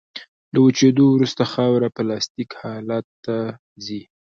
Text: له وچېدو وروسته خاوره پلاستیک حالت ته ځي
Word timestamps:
له 0.53 0.59
وچېدو 0.65 1.05
وروسته 1.11 1.43
خاوره 1.51 1.87
پلاستیک 1.97 2.49
حالت 2.61 3.05
ته 3.25 3.37
ځي 3.85 4.01